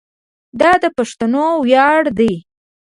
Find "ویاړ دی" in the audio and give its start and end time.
1.65-2.33